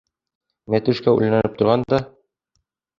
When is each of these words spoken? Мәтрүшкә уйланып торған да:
Мәтрүшкә 0.75 1.15
уйланып 1.19 1.61
торған 1.63 1.87
да: 1.95 2.05